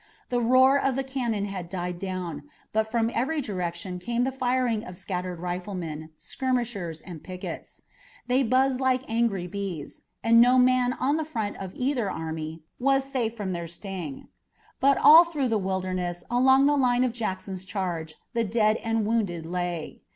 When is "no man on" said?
10.41-11.17